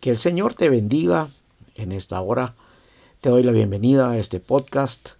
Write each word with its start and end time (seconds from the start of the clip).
Que 0.00 0.10
el 0.10 0.16
Señor 0.16 0.54
te 0.54 0.68
bendiga 0.68 1.28
en 1.74 1.90
esta 1.90 2.20
hora. 2.20 2.54
Te 3.20 3.30
doy 3.30 3.42
la 3.42 3.50
bienvenida 3.50 4.10
a 4.10 4.16
este 4.16 4.38
podcast 4.38 5.14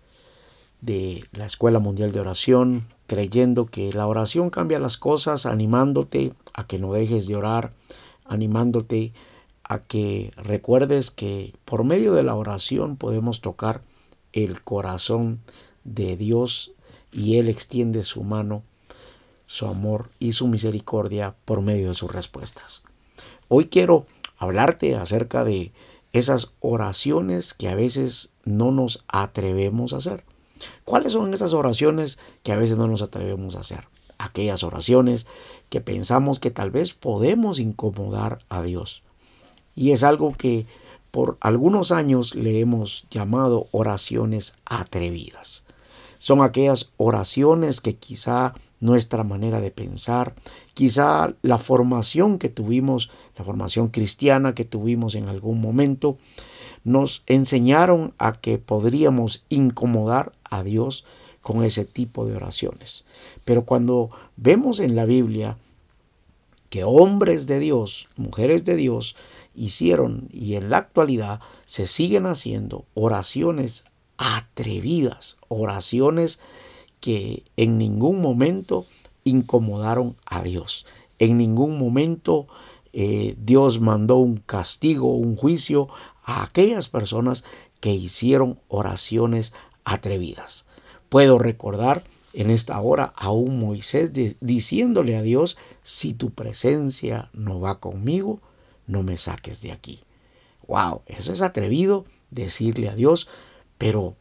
de 0.80 1.24
la 1.32 1.46
Escuela 1.46 1.80
Mundial 1.80 2.12
de 2.12 2.20
Oración, 2.20 2.86
creyendo 3.08 3.66
que 3.66 3.92
la 3.92 4.06
oración 4.06 4.50
cambia 4.50 4.78
las 4.78 4.96
cosas, 4.96 5.46
animándote 5.46 6.32
a 6.54 6.64
que 6.64 6.78
no 6.78 6.92
dejes 6.92 7.26
de 7.26 7.34
orar, 7.34 7.72
animándote 8.24 9.12
a 9.64 9.80
que 9.80 10.30
recuerdes 10.36 11.10
que 11.10 11.54
por 11.64 11.82
medio 11.82 12.12
de 12.12 12.22
la 12.22 12.36
oración 12.36 12.96
podemos 12.96 13.40
tocar 13.40 13.80
el 14.32 14.62
corazón 14.62 15.40
de 15.82 16.16
Dios 16.16 16.70
y 17.10 17.38
Él 17.38 17.48
extiende 17.48 18.04
su 18.04 18.22
mano, 18.22 18.62
su 19.46 19.66
amor 19.66 20.10
y 20.20 20.32
su 20.32 20.46
misericordia 20.46 21.34
por 21.44 21.62
medio 21.62 21.88
de 21.88 21.94
sus 21.94 22.12
respuestas. 22.12 22.84
Hoy 23.48 23.66
quiero 23.66 24.06
hablarte 24.38 24.96
acerca 24.96 25.44
de 25.44 25.72
esas 26.12 26.52
oraciones 26.60 27.54
que 27.54 27.68
a 27.68 27.74
veces 27.74 28.32
no 28.44 28.70
nos 28.70 29.04
atrevemos 29.08 29.92
a 29.92 29.98
hacer. 29.98 30.24
¿Cuáles 30.84 31.12
son 31.12 31.32
esas 31.34 31.52
oraciones 31.52 32.18
que 32.42 32.52
a 32.52 32.56
veces 32.56 32.78
no 32.78 32.88
nos 32.88 33.02
atrevemos 33.02 33.56
a 33.56 33.60
hacer? 33.60 33.88
Aquellas 34.18 34.64
oraciones 34.64 35.26
que 35.68 35.80
pensamos 35.80 36.40
que 36.40 36.50
tal 36.50 36.70
vez 36.70 36.92
podemos 36.92 37.60
incomodar 37.60 38.40
a 38.48 38.62
Dios. 38.62 39.02
Y 39.74 39.92
es 39.92 40.02
algo 40.02 40.32
que 40.32 40.66
por 41.10 41.38
algunos 41.40 41.92
años 41.92 42.34
le 42.34 42.60
hemos 42.60 43.06
llamado 43.10 43.66
oraciones 43.70 44.56
atrevidas. 44.64 45.64
Son 46.18 46.42
aquellas 46.42 46.90
oraciones 46.96 47.80
que 47.80 47.96
quizá 47.96 48.54
nuestra 48.80 49.24
manera 49.24 49.60
de 49.60 49.70
pensar, 49.70 50.34
quizá 50.74 51.34
la 51.42 51.58
formación 51.58 52.38
que 52.38 52.48
tuvimos, 52.48 53.10
la 53.36 53.44
formación 53.44 53.88
cristiana 53.88 54.54
que 54.54 54.64
tuvimos 54.64 55.14
en 55.14 55.28
algún 55.28 55.60
momento, 55.60 56.18
nos 56.84 57.24
enseñaron 57.26 58.14
a 58.18 58.32
que 58.32 58.58
podríamos 58.58 59.44
incomodar 59.48 60.32
a 60.44 60.62
Dios 60.62 61.04
con 61.42 61.64
ese 61.64 61.84
tipo 61.84 62.26
de 62.26 62.36
oraciones. 62.36 63.04
Pero 63.44 63.64
cuando 63.64 64.10
vemos 64.36 64.80
en 64.80 64.96
la 64.96 65.04
Biblia 65.04 65.56
que 66.70 66.84
hombres 66.84 67.46
de 67.46 67.58
Dios, 67.58 68.08
mujeres 68.16 68.64
de 68.64 68.76
Dios, 68.76 69.16
hicieron 69.54 70.28
y 70.32 70.54
en 70.54 70.70
la 70.70 70.78
actualidad 70.78 71.40
se 71.64 71.86
siguen 71.86 72.26
haciendo 72.26 72.84
oraciones 72.94 73.84
atrevidas, 74.18 75.38
oraciones 75.48 76.40
que 77.00 77.44
en 77.56 77.78
ningún 77.78 78.20
momento 78.20 78.84
incomodaron 79.24 80.16
a 80.26 80.42
Dios. 80.42 80.86
En 81.18 81.36
ningún 81.38 81.78
momento 81.78 82.46
eh, 82.92 83.36
Dios 83.38 83.80
mandó 83.80 84.16
un 84.16 84.38
castigo, 84.38 85.14
un 85.14 85.36
juicio 85.36 85.88
a 86.22 86.42
aquellas 86.42 86.88
personas 86.88 87.44
que 87.80 87.90
hicieron 87.90 88.58
oraciones 88.68 89.52
atrevidas. 89.84 90.66
Puedo 91.08 91.38
recordar 91.38 92.04
en 92.32 92.50
esta 92.50 92.80
hora 92.80 93.12
a 93.16 93.30
un 93.30 93.58
Moisés 93.58 94.12
diciéndole 94.40 95.16
a 95.16 95.22
Dios, 95.22 95.56
si 95.82 96.12
tu 96.12 96.30
presencia 96.30 97.30
no 97.32 97.60
va 97.60 97.80
conmigo, 97.80 98.40
no 98.86 99.02
me 99.02 99.16
saques 99.16 99.62
de 99.62 99.72
aquí. 99.72 100.00
Wow, 100.66 101.02
eso 101.06 101.32
es 101.32 101.40
atrevido 101.40 102.04
decirle 102.30 102.88
a 102.88 102.94
Dios, 102.94 103.28
pero 103.78 104.16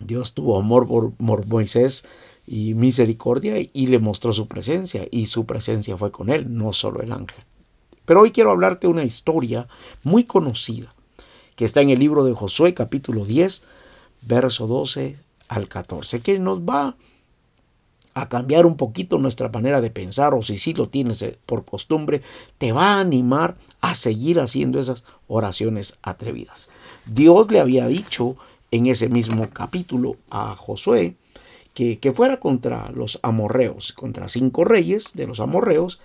Dios 0.00 0.34
tuvo 0.34 0.58
amor 0.58 0.86
por, 0.86 1.46
Moisés 1.46 2.06
y 2.46 2.74
misericordia 2.74 3.56
y 3.58 3.86
le 3.88 3.98
mostró 3.98 4.32
su 4.32 4.48
presencia 4.48 5.06
y 5.10 5.26
su 5.26 5.44
presencia 5.44 5.96
fue 5.96 6.10
con 6.10 6.30
él, 6.30 6.56
no 6.56 6.72
solo 6.72 7.00
el 7.00 7.12
ángel. 7.12 7.44
Pero 8.04 8.22
hoy 8.22 8.30
quiero 8.30 8.50
hablarte 8.50 8.86
una 8.86 9.04
historia 9.04 9.68
muy 10.02 10.24
conocida 10.24 10.94
que 11.56 11.64
está 11.64 11.80
en 11.80 11.90
el 11.90 11.98
libro 11.98 12.24
de 12.24 12.34
Josué 12.34 12.72
capítulo 12.72 13.24
10, 13.24 13.62
verso 14.22 14.66
12 14.66 15.18
al 15.48 15.68
14, 15.68 16.20
que 16.20 16.38
nos 16.38 16.60
va 16.60 16.96
a 18.14 18.28
cambiar 18.28 18.66
un 18.66 18.76
poquito 18.76 19.18
nuestra 19.18 19.48
manera 19.48 19.80
de 19.80 19.90
pensar 19.90 20.34
o 20.34 20.42
si 20.42 20.56
sí 20.56 20.74
lo 20.74 20.88
tienes 20.88 21.24
por 21.46 21.64
costumbre, 21.64 22.22
te 22.58 22.72
va 22.72 22.94
a 22.94 23.00
animar 23.00 23.56
a 23.80 23.94
seguir 23.94 24.40
haciendo 24.40 24.80
esas 24.80 25.04
oraciones 25.26 25.98
atrevidas. 26.02 26.70
Dios 27.06 27.50
le 27.50 27.60
había 27.60 27.86
dicho 27.86 28.36
en 28.70 28.86
ese 28.86 29.08
mismo 29.08 29.48
capítulo 29.50 30.16
a 30.30 30.54
Josué 30.54 31.14
que, 31.74 32.12
fuera 32.12 32.40
contra 32.40 32.90
los 32.90 33.20
amorreos, 33.22 33.92
contra 33.92 34.26
cinco 34.26 34.64
reyes 34.64 35.12
de 35.14 35.28
los 35.28 35.38
amorreos, 35.38 36.00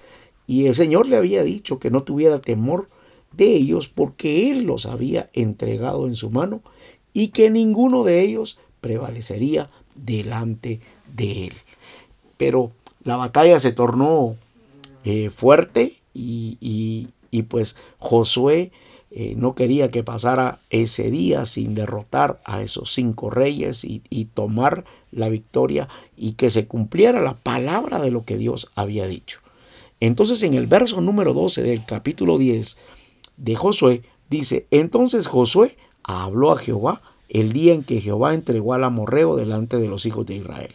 y 0.45 0.67
el 0.67 0.75
Señor 0.75 1.07
le 1.07 1.17
había 1.17 1.41
dicho 1.41 1.79
que 1.79 1.89
no 1.89 2.03
tuviera 2.03 2.39
temor 2.39 2.89
de 3.31 3.55
ellos 3.55 3.87
porque 3.87 4.51
Él 4.51 4.65
los 4.65 4.85
había 4.85 5.31
entregado 5.33 6.05
en 6.05 6.13
su 6.13 6.29
mano 6.29 6.61
y 7.11 7.29
que 7.29 7.49
ninguno 7.49 8.03
de 8.03 8.21
ellos 8.21 8.59
prevalecería 8.81 9.71
delante 9.95 10.79
de 11.15 11.47
Él. 11.47 11.53
Pero 12.37 12.71
la 13.03 13.15
batalla 13.15 13.57
se 13.57 13.71
tornó 13.71 14.35
eh, 15.05 15.31
fuerte 15.31 15.95
y 16.13 17.07
pues 17.47 17.77
Josué 17.97 18.71
eh, 19.15 19.35
no 19.37 19.53
quería 19.53 19.91
que 19.91 20.03
pasara 20.03 20.59
ese 20.71 21.11
día 21.11 21.45
sin 21.45 21.75
derrotar 21.75 22.41
a 22.45 22.63
esos 22.63 22.91
cinco 22.91 23.29
reyes 23.29 23.85
y, 23.85 24.01
y, 24.09 24.25
tomar 24.25 24.85
la 25.11 25.29
victoria 25.29 25.87
y 26.17 26.31
que 26.31 26.49
se 26.49 26.65
cumpliera 26.65 27.21
la 27.21 27.35
palabra 27.35 27.99
de 27.99 28.09
lo 28.09 28.25
que 28.25 28.37
Dios 28.37 28.71
había 28.73 29.05
dicho. 29.05 29.37
Entonces 29.99 30.41
en 30.41 30.55
el 30.55 30.65
verso 30.65 30.99
número 30.99 31.35
12 31.35 31.61
del 31.61 31.85
capítulo 31.85 32.39
10 32.39 32.75
de 33.37 33.55
Josué 33.55 34.01
dice, 34.31 34.65
entonces 34.71 35.27
Josué 35.27 35.77
habló 36.01 36.51
a 36.51 36.57
Jehová 36.57 36.99
el 37.29 37.53
día 37.53 37.75
en 37.75 37.83
que 37.83 38.01
Jehová 38.01 38.33
entregó 38.33 38.73
al 38.73 38.83
amorreo 38.83 39.35
delante 39.35 39.77
de 39.77 39.87
los 39.87 40.07
hijos 40.07 40.25
de 40.25 40.37
Israel. 40.37 40.73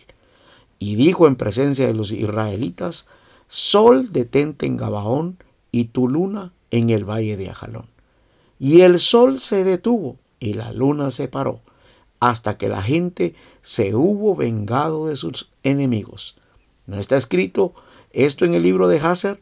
Y 0.79 0.95
dijo 0.95 1.27
en 1.27 1.35
presencia 1.35 1.89
de 1.89 1.95
los 1.95 2.13
israelitas, 2.13 3.09
Sol 3.49 4.13
detente 4.13 4.67
en 4.67 4.77
Gabaón 4.77 5.39
y 5.73 5.87
tu 5.87 6.07
luna 6.07 6.53
en 6.71 6.91
el 6.91 7.05
valle 7.05 7.37
de 7.37 7.51
Ajalón. 7.51 7.98
Y 8.59 8.81
el 8.81 8.99
sol 8.99 9.39
se 9.39 9.65
detuvo 9.65 10.17
y 10.41 10.55
la 10.55 10.73
luna 10.73 11.11
se 11.11 11.29
paró, 11.29 11.61
hasta 12.21 12.57
que 12.57 12.69
la 12.69 12.83
gente 12.83 13.35
se 13.61 13.95
hubo 13.95 14.35
vengado 14.35 15.07
de 15.07 15.17
sus 15.17 15.51
enemigos. 15.63 16.37
¿No 16.87 16.99
está 16.99 17.17
escrito 17.17 17.75
esto 18.13 18.45
en 18.45 18.55
el 18.55 18.63
libro 18.63 18.89
de 18.89 18.99
Hazer? 18.99 19.41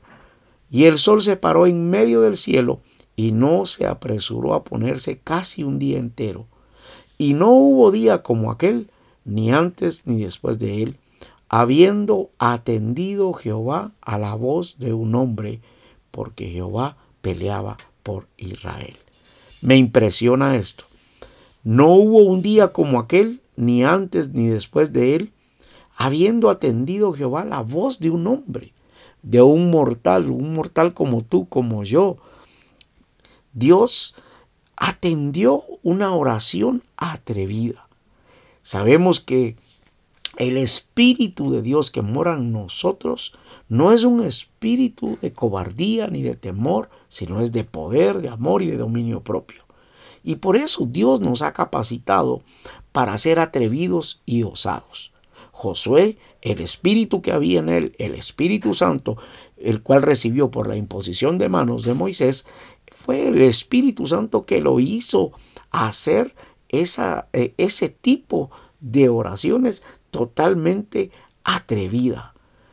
Y 0.69 0.84
el 0.84 0.99
sol 0.99 1.22
se 1.22 1.37
paró 1.37 1.66
en 1.66 1.88
medio 1.88 2.21
del 2.21 2.37
cielo 2.37 2.81
y 3.15 3.32
no 3.32 3.65
se 3.66 3.87
apresuró 3.87 4.53
a 4.53 4.65
ponerse 4.65 5.19
casi 5.19 5.62
un 5.62 5.78
día 5.78 5.98
entero. 5.98 6.47
Y 7.19 7.33
no 7.33 7.50
hubo 7.50 7.91
día 7.91 8.22
como 8.22 8.50
aquel, 8.50 8.91
ni 9.25 9.50
antes 9.50 10.06
ni 10.06 10.22
después 10.22 10.59
de 10.59 10.83
él, 10.83 10.98
habiendo 11.48 12.31
atendido 12.38 13.33
Jehová 13.33 13.93
a 14.00 14.19
la 14.19 14.34
voz 14.34 14.78
de 14.78 14.93
un 14.93 15.15
hombre, 15.15 15.60
porque 16.10 16.48
Jehová 16.48 16.97
peleaba 17.22 17.78
por 18.03 18.27
Israel. 18.37 18.97
Me 19.61 19.77
impresiona 19.77 20.56
esto. 20.56 20.84
No 21.65 21.89
hubo 21.89 22.19
un 22.19 22.43
día 22.43 22.72
como 22.72 22.99
aquel, 22.99 23.41
ni 23.56 23.84
antes 23.84 24.31
ni 24.31 24.47
después 24.49 24.93
de 24.93 25.17
él, 25.17 25.33
habiendo 25.97 26.50
atendido 26.50 27.12
Jehová 27.12 27.44
la 27.44 27.62
voz 27.62 27.99
de 27.99 28.11
un 28.11 28.27
hombre, 28.27 28.72
de 29.22 29.43
un 29.43 29.71
mortal, 29.71 30.31
un 30.31 30.55
mortal 30.55 30.95
como 30.95 31.22
tú, 31.22 31.49
como 31.49 31.83
yo. 31.83 32.19
Dios 33.53 34.15
atendió 34.77 35.65
una 35.83 36.15
oración 36.15 36.83
atrevida. 36.97 37.89
Sabemos 38.62 39.21
que 39.21 39.56
el 40.36 40.58
Espíritu 40.58 41.50
de 41.50 41.62
Dios 41.62 41.91
que 41.91 42.02
mora 42.02 42.34
en 42.34 42.52
nosotros 42.52 43.32
no 43.69 43.92
es 43.92 44.04
un 44.04 44.22
espíritu 44.22 45.19
de 45.20 45.32
cobardía 45.32 46.06
ni 46.08 46.22
de 46.22 46.34
temor, 46.34 46.88
sino 47.08 47.41
es 47.41 47.52
de 47.52 47.64
poder, 47.64 48.21
de 48.21 48.28
amor 48.28 48.62
y 48.62 48.66
de 48.66 48.77
dominio 48.77 49.22
propio. 49.22 49.65
Y 50.22 50.36
por 50.36 50.56
eso 50.56 50.86
Dios 50.86 51.21
nos 51.21 51.42
ha 51.42 51.53
capacitado 51.53 52.42
para 52.92 53.16
ser 53.18 53.38
atrevidos 53.38 54.22
y 54.27 54.42
osados. 54.42 55.12
Josué, 55.53 56.18
el 56.42 56.60
espíritu 56.60 57.22
que 57.22 57.32
había 57.32 57.60
en 57.60 57.68
él, 57.68 57.94
el 57.98 58.15
Espíritu 58.15 58.74
Santo, 58.74 59.16
el 59.56 59.82
cual 59.82 60.03
recibió 60.03 60.50
por 60.50 60.68
la 60.68 60.77
imposición 60.77 61.39
de 61.39 61.48
manos 61.48 61.84
de 61.84 61.94
Moisés, 61.94 62.47
fue 62.92 63.28
el 63.28 63.41
Espíritu 63.41 64.06
Santo 64.06 64.44
que 64.44 64.60
lo 64.60 64.80
hizo 64.80 65.32
hacer 65.71 66.34
esa, 66.68 67.28
eh, 67.32 67.54
ese 67.56 67.89
tipo 67.89 68.50
de 68.80 69.09
oraciones 69.09 69.82
totalmente 70.16 71.10
atrevida. 71.45 72.33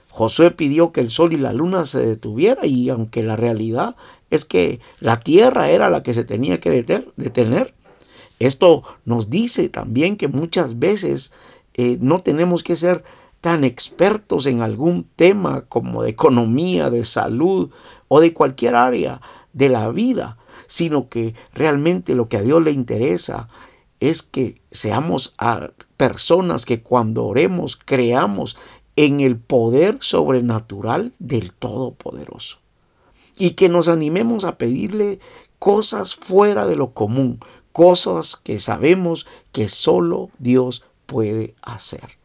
Josué 0.10 0.52
pidió 0.52 0.92
que 0.92 1.02
el 1.02 1.10
sol 1.10 1.34
y 1.34 1.38
la 1.38 1.54
luna 1.54 1.86
se 1.86 2.06
detuviera 2.06 2.66
y 2.66 2.90
aunque 2.90 3.24
la 3.24 3.36
realidad 3.36 3.96
es 4.30 4.46
que 4.46 4.80
la 5.00 5.20
tierra 5.20 5.70
era 5.70 5.90
la 5.90 6.04
que 6.04 6.14
se 6.14 6.24
tenía 6.24 6.60
que 6.60 6.70
detener, 7.18 7.74
esto 8.40 8.84
nos 9.06 9.30
dice 9.30 9.70
también 9.70 10.16
que 10.16 10.28
muchas 10.28 10.80
veces 10.80 11.34
eh, 11.74 11.98
no 12.00 12.20
tenemos 12.20 12.64
que 12.64 12.76
ser 12.76 13.04
tan 13.42 13.64
expertos 13.64 14.46
en 14.46 14.62
algún 14.62 15.06
tema 15.16 15.66
como 15.66 16.04
de 16.04 16.12
economía, 16.12 16.90
de 16.90 17.04
salud 17.04 17.72
o 18.08 18.22
de 18.22 18.34
cualquier 18.34 18.76
área 18.76 19.20
de 19.52 19.68
la 19.68 19.90
vida, 19.90 20.38
sino 20.68 21.10
que 21.10 21.36
realmente 21.54 22.16
lo 22.16 22.30
que 22.30 22.38
a 22.38 22.42
Dios 22.42 22.62
le 22.64 22.72
interesa 22.72 23.50
es 24.10 24.24
que 24.24 24.62
seamos 24.72 25.36
personas 25.98 26.66
que 26.66 26.82
cuando 26.82 27.26
oremos 27.26 27.78
creamos 27.78 28.58
en 28.96 29.20
el 29.20 29.38
poder 29.38 29.98
sobrenatural 30.02 31.14
del 31.20 31.52
Todopoderoso. 31.52 32.60
Y 33.38 33.52
que 33.52 33.70
nos 33.70 33.88
animemos 33.88 34.46
a 34.46 34.58
pedirle 34.58 35.20
cosas 35.58 36.16
fuera 36.16 36.66
de 36.68 36.76
lo 36.76 36.94
común, 36.94 37.40
cosas 37.72 38.36
que 38.36 38.60
sabemos 38.60 39.26
que 39.52 39.68
solo 39.68 40.30
Dios 40.38 40.84
puede 41.06 41.56
hacer. 41.62 42.18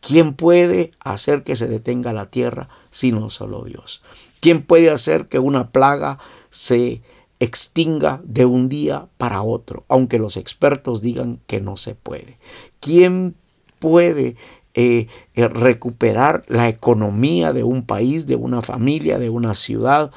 ¿Quién 0.00 0.34
puede 0.34 0.92
hacer 1.00 1.42
que 1.42 1.56
se 1.56 1.66
detenga 1.66 2.12
la 2.12 2.30
tierra 2.30 2.68
sino 2.90 3.28
solo 3.28 3.64
Dios? 3.64 4.02
¿Quién 4.40 4.64
puede 4.64 4.90
hacer 4.90 5.26
que 5.26 5.38
una 5.38 5.70
plaga 5.70 6.18
se 6.48 7.02
extinga 7.40 8.20
de 8.24 8.44
un 8.44 8.68
día 8.68 9.08
para 9.18 9.42
otro, 9.42 9.84
aunque 9.88 10.18
los 10.18 10.36
expertos 10.36 11.02
digan 11.02 11.40
que 11.46 11.60
no 11.60 11.76
se 11.76 11.94
puede? 11.94 12.38
¿Quién 12.80 13.34
puede 13.78 14.36
eh, 14.74 15.06
eh, 15.34 15.48
recuperar 15.48 16.44
la 16.48 16.68
economía 16.68 17.52
de 17.52 17.62
un 17.62 17.84
país, 17.84 18.26
de 18.26 18.36
una 18.36 18.62
familia, 18.62 19.18
de 19.18 19.30
una 19.30 19.54
ciudad, 19.54 20.10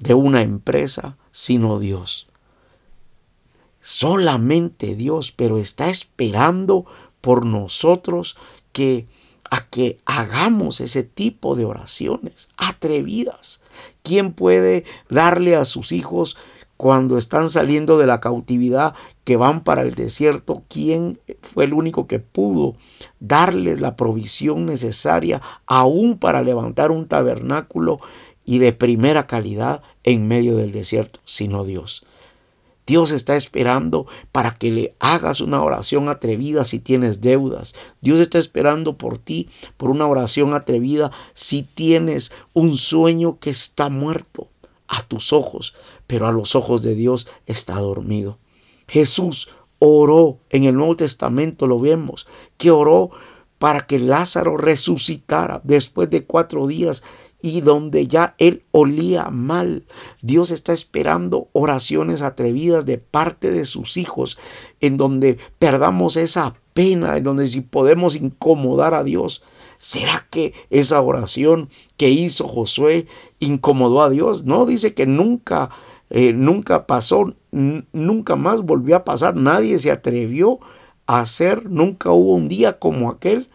de 0.00 0.14
una 0.14 0.42
empresa, 0.42 1.16
sino 1.30 1.78
Dios? 1.78 2.28
Solamente 3.80 4.94
Dios, 4.94 5.32
pero 5.32 5.58
está 5.58 5.90
esperando 5.90 6.86
por 7.20 7.44
nosotros 7.44 8.36
que 8.72 9.06
a 9.50 9.66
que 9.66 9.98
hagamos 10.04 10.80
ese 10.80 11.02
tipo 11.02 11.54
de 11.56 11.64
oraciones 11.64 12.48
atrevidas. 12.56 13.60
¿Quién 14.02 14.32
puede 14.32 14.84
darle 15.08 15.56
a 15.56 15.64
sus 15.64 15.92
hijos 15.92 16.36
cuando 16.76 17.16
están 17.16 17.48
saliendo 17.48 17.98
de 17.98 18.06
la 18.06 18.20
cautividad 18.20 18.94
que 19.24 19.36
van 19.36 19.64
para 19.64 19.82
el 19.82 19.94
desierto? 19.94 20.62
¿Quién 20.68 21.20
fue 21.42 21.64
el 21.64 21.72
único 21.72 22.06
que 22.06 22.18
pudo 22.18 22.74
darles 23.20 23.80
la 23.80 23.96
provisión 23.96 24.66
necesaria 24.66 25.40
aún 25.66 26.18
para 26.18 26.42
levantar 26.42 26.90
un 26.90 27.06
tabernáculo 27.06 28.00
y 28.44 28.58
de 28.58 28.72
primera 28.72 29.26
calidad 29.26 29.82
en 30.02 30.28
medio 30.28 30.56
del 30.56 30.72
desierto, 30.72 31.20
sino 31.24 31.64
Dios? 31.64 32.04
Dios 32.86 33.12
está 33.12 33.34
esperando 33.36 34.06
para 34.30 34.56
que 34.56 34.70
le 34.70 34.94
hagas 34.98 35.40
una 35.40 35.62
oración 35.62 36.08
atrevida 36.08 36.64
si 36.64 36.78
tienes 36.78 37.20
deudas. 37.20 37.74
Dios 38.00 38.20
está 38.20 38.38
esperando 38.38 38.98
por 38.98 39.18
ti, 39.18 39.48
por 39.76 39.90
una 39.90 40.06
oración 40.06 40.54
atrevida 40.54 41.10
si 41.32 41.62
tienes 41.62 42.32
un 42.52 42.76
sueño 42.76 43.38
que 43.38 43.50
está 43.50 43.88
muerto 43.88 44.48
a 44.86 45.02
tus 45.02 45.32
ojos, 45.32 45.74
pero 46.06 46.26
a 46.26 46.32
los 46.32 46.54
ojos 46.54 46.82
de 46.82 46.94
Dios 46.94 47.26
está 47.46 47.78
dormido. 47.80 48.38
Jesús 48.86 49.48
oró 49.78 50.38
en 50.50 50.64
el 50.64 50.74
Nuevo 50.74 50.96
Testamento, 50.96 51.66
lo 51.66 51.80
vemos, 51.80 52.26
que 52.58 52.70
oró 52.70 53.10
para 53.58 53.86
que 53.86 53.98
Lázaro 53.98 54.56
resucitara 54.56 55.60
después 55.64 56.10
de 56.10 56.24
cuatro 56.24 56.66
días 56.66 57.02
y 57.40 57.60
donde 57.60 58.06
ya 58.06 58.34
él 58.38 58.64
olía 58.70 59.28
mal. 59.30 59.86
Dios 60.22 60.50
está 60.50 60.72
esperando 60.72 61.48
oraciones 61.52 62.22
atrevidas 62.22 62.86
de 62.86 62.96
parte 62.96 63.50
de 63.50 63.66
sus 63.66 63.98
hijos, 63.98 64.38
en 64.80 64.96
donde 64.96 65.38
perdamos 65.58 66.16
esa 66.16 66.54
pena, 66.72 67.16
en 67.16 67.24
donde 67.24 67.46
si 67.46 67.60
podemos 67.60 68.16
incomodar 68.16 68.94
a 68.94 69.04
Dios. 69.04 69.42
¿Será 69.76 70.26
que 70.30 70.54
esa 70.70 71.02
oración 71.02 71.68
que 71.98 72.08
hizo 72.08 72.48
Josué 72.48 73.06
incomodó 73.40 74.02
a 74.02 74.08
Dios? 74.08 74.44
No, 74.44 74.64
dice 74.64 74.94
que 74.94 75.04
nunca, 75.06 75.68
eh, 76.08 76.32
nunca 76.32 76.86
pasó, 76.86 77.34
nunca 77.50 78.36
más 78.36 78.62
volvió 78.62 78.96
a 78.96 79.04
pasar. 79.04 79.36
Nadie 79.36 79.78
se 79.78 79.90
atrevió 79.90 80.60
a 80.60 80.83
hacer, 81.06 81.70
nunca 81.70 82.10
hubo 82.10 82.34
un 82.34 82.48
día 82.48 82.78
como 82.78 83.10
aquel 83.10 83.48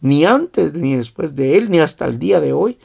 ni 0.00 0.24
antes 0.24 0.74
ni 0.74 0.94
después 0.94 1.34
de 1.34 1.56
él, 1.56 1.70
ni 1.70 1.78
hasta 1.78 2.06
el 2.06 2.18
día 2.18 2.40
de 2.40 2.52
hoy, 2.52 2.78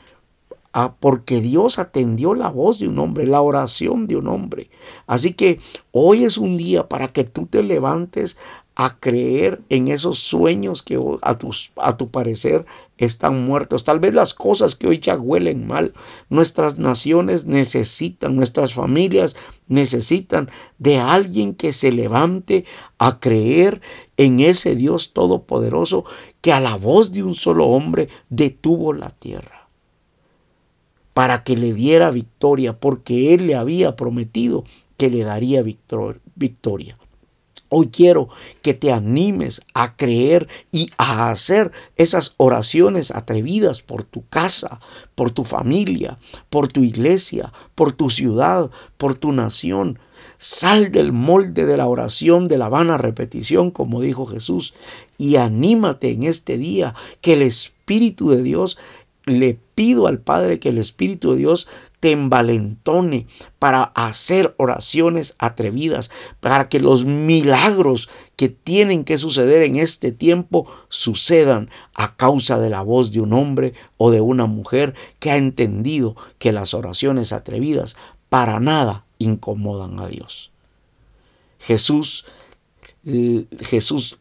porque 0.99 1.41
Dios 1.41 1.79
atendió 1.79 2.33
la 2.33 2.49
voz 2.49 2.79
de 2.79 2.87
un 2.87 2.97
hombre, 2.99 3.27
la 3.27 3.41
oración 3.41 4.07
de 4.07 4.15
un 4.15 4.27
hombre. 4.27 4.69
Así 5.05 5.33
que 5.33 5.59
hoy 5.91 6.23
es 6.23 6.37
un 6.37 6.57
día 6.57 6.87
para 6.87 7.09
que 7.09 7.23
tú 7.23 7.45
te 7.45 7.61
levantes 7.61 8.37
a 8.75 8.97
creer 8.99 9.61
en 9.69 9.89
esos 9.89 10.19
sueños 10.19 10.81
que 10.81 10.99
a, 11.21 11.37
tus, 11.37 11.71
a 11.75 11.97
tu 11.97 12.07
parecer 12.07 12.65
están 12.97 13.45
muertos. 13.45 13.83
Tal 13.83 13.99
vez 13.99 14.13
las 14.13 14.33
cosas 14.33 14.75
que 14.75 14.87
hoy 14.87 14.99
ya 14.99 15.17
huelen 15.17 15.67
mal. 15.67 15.93
Nuestras 16.29 16.79
naciones 16.79 17.45
necesitan, 17.45 18.35
nuestras 18.35 18.73
familias 18.73 19.35
necesitan 19.67 20.49
de 20.79 20.99
alguien 20.99 21.53
que 21.53 21.73
se 21.73 21.91
levante 21.91 22.65
a 22.97 23.19
creer 23.19 23.81
en 24.17 24.39
ese 24.39 24.75
Dios 24.75 25.13
todopoderoso 25.13 26.05
que 26.39 26.53
a 26.53 26.59
la 26.59 26.75
voz 26.75 27.11
de 27.11 27.23
un 27.23 27.35
solo 27.35 27.67
hombre 27.67 28.07
detuvo 28.29 28.93
la 28.93 29.09
tierra 29.09 29.61
para 31.13 31.43
que 31.43 31.57
le 31.57 31.73
diera 31.73 32.09
victoria, 32.09 32.79
porque 32.79 33.33
él 33.33 33.47
le 33.47 33.55
había 33.55 33.95
prometido 33.95 34.63
que 34.97 35.09
le 35.09 35.23
daría 35.23 35.61
victoria. 35.61 36.95
Hoy 37.73 37.87
quiero 37.87 38.27
que 38.61 38.73
te 38.73 38.91
animes 38.91 39.61
a 39.73 39.95
creer 39.95 40.49
y 40.73 40.89
a 40.97 41.29
hacer 41.29 41.71
esas 41.95 42.33
oraciones 42.35 43.11
atrevidas 43.11 43.81
por 43.81 44.03
tu 44.03 44.27
casa, 44.27 44.81
por 45.15 45.31
tu 45.31 45.45
familia, 45.45 46.19
por 46.49 46.67
tu 46.67 46.83
iglesia, 46.83 47.53
por 47.73 47.93
tu 47.93 48.09
ciudad, 48.09 48.69
por 48.97 49.15
tu 49.15 49.31
nación. 49.31 49.99
Sal 50.37 50.91
del 50.91 51.13
molde 51.13 51.65
de 51.65 51.77
la 51.77 51.87
oración 51.87 52.49
de 52.49 52.57
la 52.57 52.67
vana 52.67 52.97
repetición, 52.97 53.71
como 53.71 54.01
dijo 54.01 54.25
Jesús, 54.25 54.73
y 55.17 55.37
anímate 55.37 56.11
en 56.11 56.23
este 56.23 56.57
día 56.57 56.93
que 57.21 57.33
el 57.33 57.41
Espíritu 57.41 58.31
de 58.31 58.43
Dios 58.43 58.77
le 59.25 59.59
pido 59.75 60.07
al 60.07 60.19
Padre 60.19 60.59
que 60.59 60.69
el 60.69 60.77
Espíritu 60.77 61.31
de 61.31 61.37
Dios 61.37 61.67
te 61.99 62.11
envalentone 62.11 63.27
para 63.59 63.83
hacer 63.83 64.55
oraciones 64.57 65.35
atrevidas, 65.37 66.09
para 66.39 66.69
que 66.69 66.79
los 66.79 67.05
milagros 67.05 68.09
que 68.35 68.49
tienen 68.49 69.03
que 69.03 69.17
suceder 69.17 69.61
en 69.61 69.75
este 69.75 70.11
tiempo 70.11 70.67
sucedan 70.89 71.69
a 71.93 72.15
causa 72.15 72.57
de 72.57 72.69
la 72.69 72.81
voz 72.81 73.11
de 73.11 73.21
un 73.21 73.33
hombre 73.33 73.73
o 73.97 74.09
de 74.09 74.21
una 74.21 74.47
mujer 74.47 74.95
que 75.19 75.31
ha 75.31 75.37
entendido 75.37 76.15
que 76.39 76.51
las 76.51 76.73
oraciones 76.73 77.33
atrevidas 77.33 77.95
para 78.29 78.59
nada 78.59 79.05
incomodan 79.19 79.99
a 79.99 80.07
Dios. 80.07 80.51
Jesús, 81.59 82.25
Jesús 83.59 84.17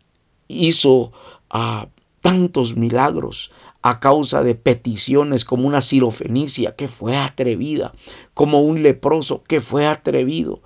hizo 0.49 1.13
a 1.49 1.89
tantos 2.21 2.77
milagros 2.77 3.51
a 3.83 4.01
causa 4.01 4.43
de 4.43 4.55
peticiones 4.55 5.45
como 5.45 5.67
una 5.67 5.81
sirofenicia 5.81 6.75
que 6.75 6.89
fue 6.89 7.17
atrevida, 7.17 7.93
como 8.35 8.61
un 8.61 8.83
leproso 8.83 9.43
que 9.43 9.61
fue 9.61 9.87
atrevido, 9.87 10.61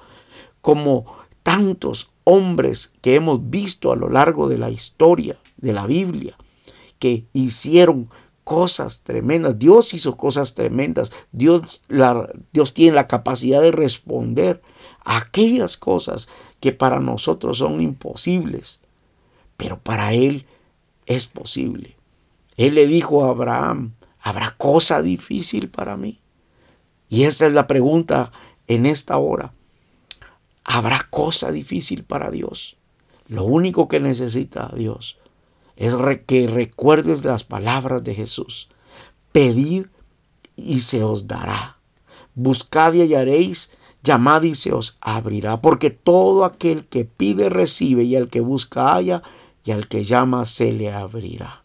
como 0.61 1.05
tantos 1.43 2.11
hombres 2.25 2.93
que 3.03 3.15
hemos 3.15 3.51
visto 3.51 3.93
a 3.93 3.97
lo 3.97 4.09
largo 4.09 4.49
de 4.49 4.59
la 4.59 4.71
historia 4.71 5.37
de 5.59 5.73
la 5.73 5.87
Biblia 5.87 6.37
que 6.99 7.27
hicieron 7.33 8.09
cosas 8.45 9.01
tremendas. 9.03 9.59
Dios 9.59 9.95
hizo 9.95 10.17
cosas 10.17 10.55
tremendas. 10.55 11.13
Dios, 11.33 11.83
Dios 12.53 12.75
tiene 12.75 12.95
la 12.95 13.09
capacidad 13.09 13.61
de 13.61 13.73
responder 13.73 14.63
a 15.05 15.19
aquellas 15.19 15.77
cosas 15.77 16.29
que 16.61 16.73
para 16.73 17.01
nosotros 17.01 17.59
son 17.59 17.81
imposibles, 17.81 18.81
pero 19.57 19.79
para 19.79 20.15
Él 20.15 20.47
es 21.07 21.27
posible. 21.27 21.97
Él 22.57 22.75
le 22.75 22.87
dijo 22.87 23.25
a 23.25 23.31
Abraham, 23.31 23.95
¿habrá 24.21 24.55
cosa 24.57 25.03
difícil 25.03 25.69
para 25.71 25.97
mí? 25.97 26.21
Y 27.09 27.25
esta 27.25 27.47
es 27.47 27.53
la 27.53 27.67
pregunta 27.67 28.33
en 28.67 28.87
esta 28.87 29.19
hora. 29.19 29.53
¿Habrá 30.65 31.07
cosa 31.11 31.53
difícil 31.53 32.05
para 32.05 32.31
Dios? 32.31 32.77
Lo 33.29 33.45
único 33.45 33.89
que 33.89 34.01
necesita 34.01 34.73
Dios 34.75 35.19
es 35.77 35.97
que 36.27 36.47
recuerdes 36.47 37.25
las 37.25 37.45
palabras 37.45 38.05
de 38.05 38.15
Jesús. 38.15 38.69
Pedid 39.33 39.87
y 40.57 40.81
se 40.81 41.03
os 41.03 41.27
dará. 41.27 41.79
Buscad 42.35 42.95
y 42.95 43.03
hallaréis, 43.03 43.73
llamad 44.03 44.43
y 44.43 44.55
se 44.55 44.73
os 44.73 44.97
abrirá. 45.01 45.61
Porque 45.61 45.91
todo 45.91 46.45
aquel 46.45 46.87
que 46.87 47.05
pide 47.05 47.49
recibe 47.49 48.05
y 48.05 48.17
al 48.17 48.29
que 48.29 48.41
busca 48.41 48.95
halla 48.95 49.23
y 49.65 49.73
al 49.73 49.89
que 49.89 50.05
llama 50.05 50.45
se 50.45 50.73
le 50.73 50.93
abrirá. 50.93 51.64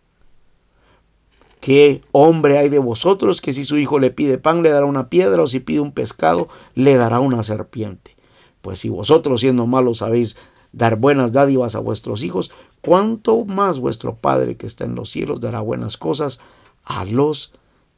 ¿Qué 1.60 2.02
hombre 2.12 2.58
hay 2.58 2.70
de 2.70 2.80
vosotros 2.80 3.42
que 3.42 3.54
si 3.54 3.64
su 3.64 3.78
hijo 3.78 4.00
le 4.00 4.12
pide 4.12 4.38
pan 4.38 4.64
le 4.64 4.70
dará 4.70 4.86
una 4.86 5.10
piedra 5.10 5.42
o 5.44 5.48
si 5.48 5.60
pide 5.60 5.82
un 5.82 5.92
pescado 5.92 6.48
le 6.76 6.96
dará 6.96 7.20
una 7.20 7.44
serpiente? 7.44 8.16
Pues 8.62 8.80
si 8.80 8.90
vosotros 8.90 9.42
siendo 9.42 9.68
malos 9.68 10.00
sabéis 10.00 10.38
dar 10.72 10.96
buenas 10.96 11.32
dádivas 11.32 11.76
a 11.76 11.80
vuestros 11.80 12.24
hijos, 12.24 12.52
¿cuánto 12.82 13.44
más 13.46 13.80
vuestro 13.80 14.16
Padre 14.16 14.56
que 14.56 14.68
está 14.68 14.86
en 14.86 14.96
los 14.96 15.10
cielos 15.10 15.42
dará 15.42 15.62
buenas 15.62 15.98
cosas 15.98 16.40
a 16.86 17.06
los 17.06 17.52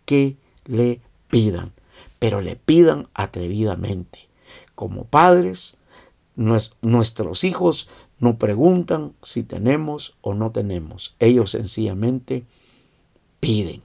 que 0.05 0.37
le 0.65 1.01
pidan? 1.29 1.73
pero 2.21 2.39
le 2.39 2.55
pidan 2.55 3.07
atrevidamente. 3.15 4.29
Como 4.75 5.05
padres, 5.05 5.75
nuestros 6.35 7.43
hijos 7.43 7.87
no 8.19 8.37
preguntan 8.37 9.13
si 9.23 9.41
tenemos 9.41 10.13
o 10.21 10.35
no 10.35 10.51
tenemos. 10.51 11.15
Ellos 11.17 11.49
sencillamente 11.49 12.43
piden. 13.41 13.81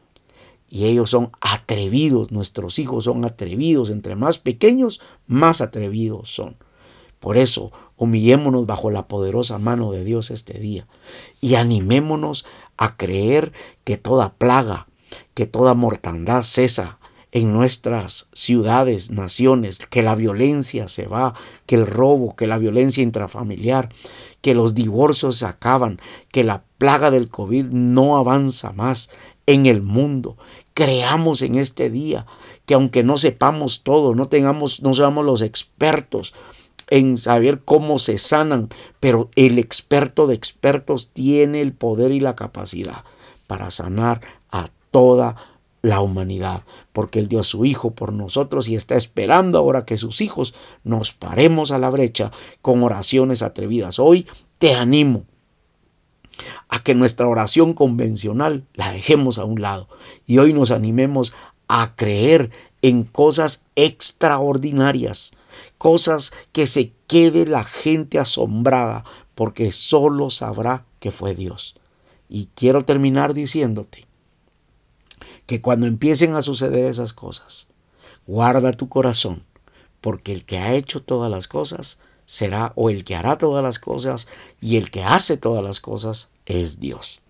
Y 0.69 0.85
ellos 0.85 1.11
son 1.11 1.33
atrevidos, 1.41 2.31
nuestros 2.31 2.79
hijos 2.79 3.05
son 3.05 3.25
atrevidos. 3.25 3.91
Entre 3.91 4.15
más 4.15 4.39
pequeños, 4.39 5.01
más 5.27 5.61
atrevidos 5.61 6.31
son. 6.33 6.57
Por 7.19 7.39
eso, 7.39 7.73
humillémonos 7.97 8.67
bajo 8.67 8.91
la 8.91 9.09
poderosa 9.09 9.59
mano 9.59 9.91
de 9.91 10.05
Dios 10.05 10.31
este 10.31 10.59
día 10.61 10.87
y 11.41 11.55
animémonos 11.55 12.45
a 12.77 12.97
creer 12.97 13.53
que 13.85 13.97
toda 13.97 14.35
plaga, 14.35 14.87
que 15.35 15.47
toda 15.47 15.75
mortandad 15.75 16.43
cesa 16.43 16.99
en 17.33 17.53
nuestras 17.53 18.29
ciudades, 18.33 19.11
naciones, 19.11 19.79
que 19.91 20.03
la 20.03 20.15
violencia 20.15 20.89
se 20.89 21.07
va, 21.07 21.35
que 21.67 21.75
el 21.75 21.87
robo, 21.87 22.35
que 22.37 22.47
la 22.47 22.59
violencia 22.59 23.03
intrafamiliar, 23.03 23.89
que 24.41 24.55
los 24.55 24.75
divorcios 24.75 25.39
se 25.39 25.47
acaban, 25.47 26.01
que 26.31 26.45
la 26.45 26.65
plaga 26.79 27.11
del 27.11 27.29
COVID 27.29 27.67
no 27.73 28.17
avanza 28.17 28.73
más 28.73 29.11
en 29.47 29.67
el 29.67 29.83
mundo. 29.83 30.37
Creamos 30.75 31.43
en 31.43 31.55
este 31.55 31.91
día 31.91 32.27
que 32.67 32.75
aunque 32.75 33.03
no 33.03 33.17
sepamos 33.17 33.83
todo, 33.83 34.15
no 34.15 34.27
tengamos, 34.27 34.83
no 34.83 34.95
seamos 34.95 35.25
los 35.25 35.41
expertos, 35.41 36.35
en 36.89 37.17
saber 37.17 37.63
cómo 37.65 37.99
se 37.99 38.19
sanan, 38.19 38.69
pero 39.01 39.31
el 39.35 39.59
experto 39.59 40.27
de 40.27 40.35
expertos 40.35 41.11
tiene 41.13 41.61
el 41.61 41.73
poder 41.73 42.13
y 42.13 42.21
la 42.21 42.37
capacidad 42.37 43.05
para 43.47 43.71
sanar 43.71 44.21
a 44.51 44.69
toda 44.91 45.37
la 45.83 46.01
humanidad, 46.01 46.65
porque 46.93 47.19
Él 47.19 47.29
dio 47.29 47.41
a 47.41 47.45
su 47.45 47.65
Hijo 47.65 47.93
por 47.93 48.13
nosotros 48.13 48.69
y 48.69 48.75
está 48.75 48.97
esperando 48.97 49.59
ahora 49.59 49.85
que 49.85 49.97
sus 49.97 50.21
hijos 50.21 50.55
nos 50.85 51.13
paremos 51.13 51.71
a 51.71 51.79
la 51.79 51.91
brecha 51.91 52.33
con 52.63 52.83
oraciones 52.83 53.43
atrevidas. 53.43 53.99
Hoy 53.99 54.27
te 54.59 54.75
animo 54.75 55.25
a 56.69 56.83
que 56.83 56.95
nuestra 56.95 57.29
oración 57.29 57.75
convencional 57.75 58.67
la 58.75 58.93
dejemos 58.93 59.39
a 59.39 59.45
un 59.45 59.61
lado 59.61 59.89
y 60.27 60.39
hoy 60.39 60.53
nos 60.53 60.71
animemos 60.71 61.33
a 61.69 61.95
creer 61.97 62.51
en 62.83 63.05
cosas 63.05 63.65
extraordinarias, 63.75 65.33
cosas 65.79 66.33
que 66.53 66.67
se 66.67 66.93
quede 67.07 67.47
la 67.47 67.65
gente 67.65 68.19
asombrada, 68.19 69.05
porque 69.35 69.73
solo 69.73 70.31
sabrá 70.31 70.85
que 71.01 71.11
fue 71.11 71.35
Dios. 71.35 71.75
Y 72.29 72.49
quiero 72.55 72.85
terminar 72.85 73.35
diciéndote 73.35 74.05
que 75.47 75.61
cuando 75.61 75.87
empiecen 75.87 76.35
a 76.35 76.43
suceder 76.43 76.87
esas 76.87 77.13
cosas, 77.13 77.69
guarda 78.27 78.73
tu 78.73 78.89
corazón, 78.89 79.45
porque 80.01 80.33
el 80.33 80.45
que 80.45 80.59
ha 80.59 80.75
hecho 80.75 81.03
todas 81.03 81.31
las 81.31 81.49
cosas 81.49 81.99
será, 82.27 82.73
o 82.77 82.91
el 82.91 83.05
que 83.05 83.17
hará 83.17 83.39
todas 83.39 83.63
las 83.63 83.79
cosas, 83.79 84.29
y 84.61 84.77
el 84.77 84.91
que 84.91 85.03
hace 85.03 85.39
todas 85.39 85.65
las 85.65 85.81
cosas 85.81 86.31
es 86.45 86.79
Dios. 86.79 87.23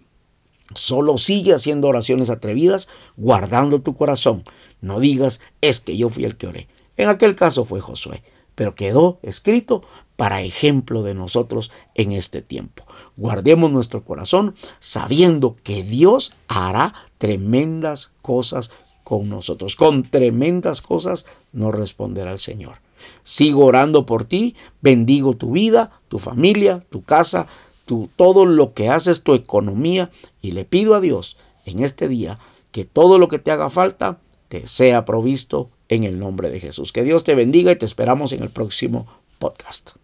Solo 0.74 1.16
sigue 1.16 1.54
haciendo 1.54 1.86
oraciones 1.86 2.28
atrevidas, 2.28 2.88
guardando 3.16 3.80
tu 3.80 3.94
corazón. 3.94 4.42
No 4.80 4.98
digas, 4.98 5.40
es 5.60 5.80
que 5.80 5.96
yo 5.96 6.10
fui 6.10 6.24
el 6.24 6.36
que 6.36 6.48
oré. 6.48 6.68
En 6.96 7.08
aquel 7.08 7.36
caso 7.36 7.64
fue 7.64 7.80
Josué 7.80 8.22
pero 8.56 8.74
quedó 8.74 9.20
escrito 9.22 9.82
para 10.16 10.42
ejemplo 10.42 11.04
de 11.04 11.14
nosotros 11.14 11.70
en 11.94 12.10
este 12.10 12.42
tiempo. 12.42 12.84
Guardemos 13.16 13.70
nuestro 13.70 14.02
corazón 14.02 14.56
sabiendo 14.80 15.56
que 15.62 15.84
Dios 15.84 16.32
hará 16.48 16.92
tremendas 17.18 18.12
cosas 18.22 18.72
con 19.04 19.28
nosotros. 19.28 19.76
Con 19.76 20.02
tremendas 20.02 20.80
cosas 20.80 21.26
nos 21.52 21.72
responderá 21.72 22.32
el 22.32 22.38
Señor. 22.38 22.78
Sigo 23.22 23.64
orando 23.64 24.06
por 24.06 24.24
ti, 24.24 24.54
bendigo 24.80 25.34
tu 25.34 25.52
vida, 25.52 25.90
tu 26.08 26.18
familia, 26.18 26.84
tu 26.90 27.02
casa, 27.02 27.46
tu, 27.86 28.08
todo 28.16 28.46
lo 28.46 28.74
que 28.74 28.88
haces, 28.88 29.22
tu 29.22 29.34
economía, 29.34 30.10
y 30.42 30.52
le 30.52 30.64
pido 30.64 30.94
a 30.94 31.00
Dios 31.00 31.36
en 31.64 31.82
este 31.82 32.08
día 32.08 32.38
que 32.72 32.84
todo 32.84 33.18
lo 33.18 33.28
que 33.28 33.38
te 33.38 33.50
haga 33.50 33.70
falta 33.70 34.18
te 34.48 34.66
sea 34.66 35.04
provisto 35.04 35.70
en 35.88 36.04
el 36.04 36.18
nombre 36.18 36.50
de 36.50 36.60
Jesús. 36.60 36.92
Que 36.92 37.04
Dios 37.04 37.24
te 37.24 37.34
bendiga 37.34 37.72
y 37.72 37.76
te 37.76 37.86
esperamos 37.86 38.32
en 38.32 38.42
el 38.42 38.50
próximo 38.50 39.06
podcast. 39.38 39.96